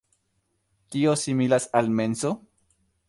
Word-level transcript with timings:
Tio 0.95 1.13
similas 1.25 1.69
al 1.81 1.91
menso. 2.01 2.33